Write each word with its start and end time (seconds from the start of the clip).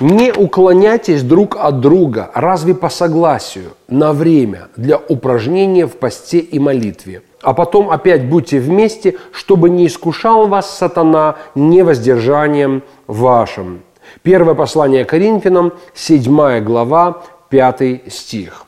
Не 0.00 0.30
уклоняйтесь 0.30 1.22
друг 1.22 1.56
от 1.56 1.80
друга, 1.80 2.30
разве 2.34 2.74
по 2.74 2.90
согласию, 2.90 3.70
на 3.88 4.12
время 4.12 4.68
для 4.76 4.98
упражнения 4.98 5.86
в 5.86 5.96
посте 5.96 6.38
и 6.38 6.58
молитве. 6.58 7.22
А 7.40 7.54
потом 7.54 7.90
опять 7.90 8.28
будьте 8.28 8.60
вместе, 8.60 9.16
чтобы 9.32 9.70
не 9.70 9.86
искушал 9.86 10.48
вас 10.48 10.76
сатана 10.76 11.36
невоздержанием 11.54 12.82
вашим. 13.06 13.80
Первое 14.22 14.54
послание 14.54 15.06
Коринфянам, 15.06 15.72
7 15.94 16.60
глава, 16.60 17.22
5 17.48 18.12
стих. 18.12 18.65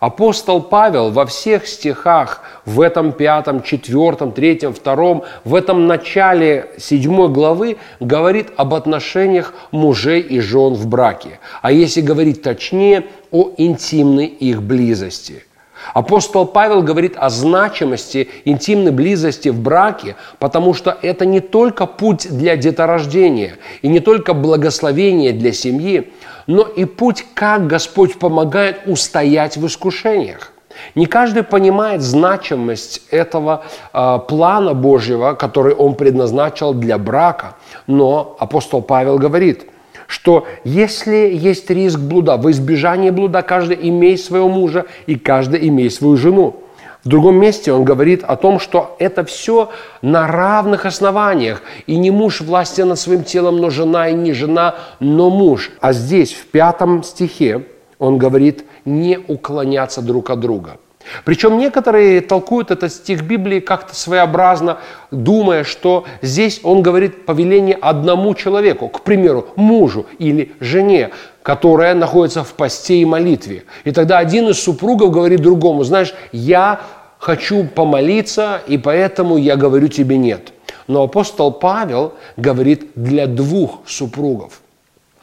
Апостол 0.00 0.62
Павел 0.62 1.10
во 1.10 1.26
всех 1.26 1.66
стихах, 1.66 2.42
в 2.64 2.80
этом 2.80 3.12
пятом, 3.12 3.62
четвертом, 3.62 4.32
третьем, 4.32 4.72
втором, 4.72 5.24
в 5.44 5.54
этом 5.54 5.86
начале 5.86 6.70
седьмой 6.78 7.28
главы 7.28 7.78
говорит 7.98 8.48
об 8.56 8.74
отношениях 8.74 9.54
мужей 9.72 10.20
и 10.20 10.40
жен 10.40 10.74
в 10.74 10.86
браке. 10.86 11.40
А 11.62 11.72
если 11.72 12.00
говорить 12.00 12.42
точнее, 12.42 13.06
о 13.30 13.50
интимной 13.56 14.26
их 14.26 14.62
близости– 14.62 15.44
Апостол 15.94 16.46
Павел 16.46 16.82
говорит 16.82 17.14
о 17.16 17.30
значимости 17.30 18.28
интимной 18.44 18.92
близости 18.92 19.48
в 19.48 19.60
браке, 19.60 20.16
потому 20.38 20.74
что 20.74 20.96
это 21.02 21.24
не 21.24 21.40
только 21.40 21.86
путь 21.86 22.28
для 22.30 22.56
деторождения 22.56 23.56
и 23.82 23.88
не 23.88 24.00
только 24.00 24.34
благословение 24.34 25.32
для 25.32 25.52
семьи, 25.52 26.12
но 26.46 26.62
и 26.62 26.84
путь, 26.84 27.24
как 27.34 27.66
Господь 27.66 28.18
помогает 28.18 28.82
устоять 28.86 29.56
в 29.56 29.66
искушениях. 29.66 30.52
Не 30.94 31.06
каждый 31.06 31.42
понимает 31.42 32.02
значимость 32.02 33.02
этого 33.10 33.64
э, 33.92 34.18
плана 34.28 34.74
Божьего, 34.74 35.34
который 35.34 35.74
Он 35.74 35.94
предназначил 35.94 36.72
для 36.72 36.98
брака, 36.98 37.56
но 37.86 38.36
апостол 38.38 38.82
Павел 38.82 39.18
говорит– 39.18 39.66
что 40.08 40.46
если 40.64 41.30
есть 41.32 41.70
риск 41.70 42.00
блуда, 42.00 42.36
в 42.36 42.50
избежание 42.50 43.12
блуда 43.12 43.42
каждый 43.42 43.78
имеет 43.88 44.20
своего 44.20 44.48
мужа 44.48 44.86
и 45.06 45.14
каждый 45.14 45.68
имеет 45.68 45.92
свою 45.92 46.16
жену. 46.16 46.56
В 47.04 47.08
другом 47.08 47.36
месте 47.36 47.72
он 47.72 47.84
говорит 47.84 48.24
о 48.24 48.34
том, 48.36 48.58
что 48.58 48.96
это 48.98 49.24
все 49.24 49.70
на 50.02 50.26
равных 50.26 50.86
основаниях. 50.86 51.62
И 51.86 51.96
не 51.96 52.10
муж 52.10 52.40
властен 52.40 52.88
над 52.88 52.98
своим 52.98 53.22
телом, 53.22 53.58
но 53.58 53.70
жена, 53.70 54.08
и 54.08 54.14
не 54.14 54.32
жена, 54.32 54.74
но 54.98 55.30
муж. 55.30 55.70
А 55.80 55.92
здесь, 55.92 56.32
в 56.32 56.46
пятом 56.46 57.04
стихе, 57.04 57.66
он 57.98 58.18
говорит 58.18 58.64
не 58.84 59.18
уклоняться 59.18 60.02
друг 60.02 60.30
от 60.30 60.40
друга– 60.40 60.78
причем 61.24 61.58
некоторые 61.58 62.20
толкуют 62.20 62.70
этот 62.70 62.92
стих 62.92 63.22
Библии 63.22 63.60
как-то 63.60 63.94
своеобразно, 63.94 64.78
думая, 65.10 65.64
что 65.64 66.04
здесь 66.22 66.60
он 66.62 66.82
говорит 66.82 67.26
повеление 67.26 67.76
одному 67.80 68.34
человеку, 68.34 68.88
к 68.88 69.02
примеру, 69.02 69.48
мужу 69.56 70.06
или 70.18 70.52
жене, 70.60 71.10
которая 71.42 71.94
находится 71.94 72.44
в 72.44 72.52
посте 72.54 72.96
и 72.96 73.04
молитве. 73.04 73.64
И 73.84 73.90
тогда 73.90 74.18
один 74.18 74.48
из 74.48 74.62
супругов 74.62 75.10
говорит 75.10 75.40
другому, 75.40 75.84
знаешь, 75.84 76.14
я 76.32 76.80
хочу 77.18 77.64
помолиться, 77.64 78.60
и 78.66 78.78
поэтому 78.78 79.36
я 79.36 79.56
говорю 79.56 79.88
тебе 79.88 80.16
нет. 80.16 80.52
Но 80.86 81.02
апостол 81.02 81.52
Павел 81.52 82.14
говорит 82.36 82.90
для 82.94 83.26
двух 83.26 83.80
супругов– 83.86 84.60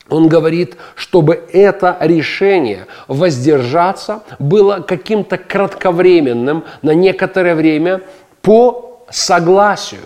он 0.09 0.27
говорит, 0.27 0.77
чтобы 0.95 1.43
это 1.51 1.97
решение 1.99 2.85
воздержаться 3.07 4.23
было 4.37 4.85
каким-то 4.87 5.37
кратковременным 5.37 6.63
на 6.83 6.91
некоторое 6.91 7.55
время 7.55 8.01
по 8.41 9.03
согласию. 9.09 10.01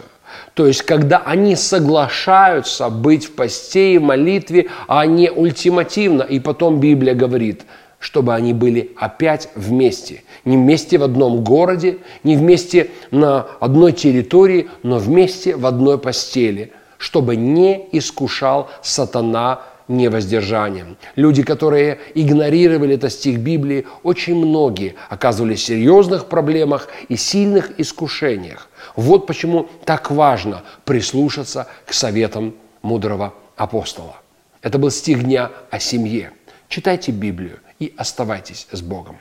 То 0.54 0.68
есть, 0.68 0.84
когда 0.84 1.18
они 1.26 1.56
соглашаются 1.56 2.90
быть 2.90 3.26
в 3.26 3.34
посте 3.34 3.96
и 3.96 4.00
молитве, 4.00 4.68
а 4.88 5.06
не 5.06 5.30
ультимативно. 5.30 6.24
И 6.24 6.40
потом 6.40 6.80
Библия 6.80 7.14
говорит, 7.14 7.64
чтобы 8.00 8.34
они 8.34 8.54
были 8.54 8.92
опять 8.98 9.50
вместе. 9.56 10.24
Не 10.46 10.58
вместе 10.58 10.98
в 10.98 11.04
одном 11.04 11.44
городе, 11.44 12.00
не 12.24 12.38
вместе 12.38 12.90
на 13.12 13.48
одной 13.60 13.92
территории, 13.92 14.70
но 14.84 14.98
вместе 14.98 15.56
в 15.56 15.66
одной 15.66 15.98
постели, 15.98 16.72
чтобы 16.98 17.36
не 17.36 17.88
искушал 17.92 18.70
сатана 18.82 19.62
невоздержанием. 19.90 20.96
Люди, 21.18 21.44
которые 21.44 22.00
игнорировали 22.16 22.96
этот 22.96 23.12
стих 23.12 23.40
Библии, 23.40 23.86
очень 24.04 24.36
многие 24.36 24.96
оказывались 25.10 25.62
в 25.62 25.66
серьезных 25.66 26.28
проблемах 26.28 26.88
и 27.10 27.18
сильных 27.18 27.78
искушениях. 27.78 28.70
Вот 28.96 29.28
почему 29.28 29.68
так 29.84 30.12
важно 30.12 30.64
прислушаться 30.86 31.68
к 31.86 31.94
советам 31.94 32.56
мудрого 32.82 33.34
апостола. 33.58 34.16
Это 34.62 34.78
был 34.78 34.92
стих 34.92 35.24
дня 35.24 35.52
о 35.72 35.80
семье. 35.80 36.32
Читайте 36.70 37.12
Библию 37.12 37.60
и 37.80 37.94
оставайтесь 37.98 38.68
с 38.72 38.82
Богом. 38.82 39.18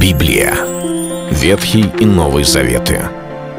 Библия. 0.00 0.54
Ветхий 1.30 1.86
и 2.00 2.04
Новый 2.04 2.44
Заветы. 2.44 3.21